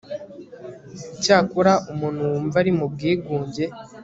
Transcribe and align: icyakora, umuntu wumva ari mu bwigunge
icyakora, 1.15 1.73
umuntu 1.91 2.21
wumva 2.31 2.55
ari 2.61 2.71
mu 2.77 2.85
bwigunge 2.93 3.65